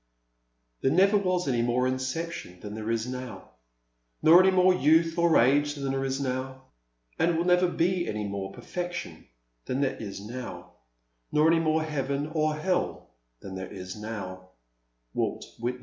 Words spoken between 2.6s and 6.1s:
than there is now, Nor any more youth or age than there